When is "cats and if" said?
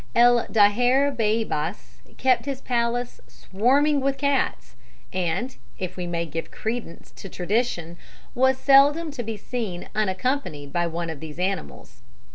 4.17-5.95